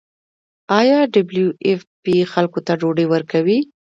[0.79, 3.59] آیا ډبلیو ایف پی خلکو ته ډوډۍ ورکوي؟